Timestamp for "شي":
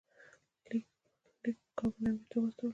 2.69-2.69